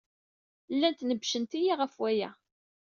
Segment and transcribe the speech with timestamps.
[0.75, 2.31] Llant nebbcent-iyi ɣef waya.